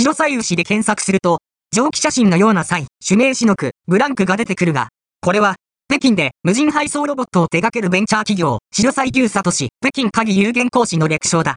[0.00, 1.40] 白左右詞で検索すると、
[1.72, 4.88] 蒸気写真のような際、指名しのく、ブランクが出てくるが、
[5.20, 5.56] これは、
[5.90, 11.48] 北京で無人配送ロボットを手掛けるベンチャー企業、白菜牛里市、北京鍵有限講師の略称だ。